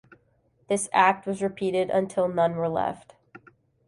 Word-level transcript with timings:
This 0.67 0.89
act 0.93 1.27
was 1.27 1.43
repeated 1.43 1.91
until 1.91 2.27
none 2.27 2.55
were 2.55 2.67
left. 2.67 3.13